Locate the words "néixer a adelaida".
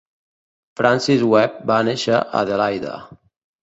1.91-3.01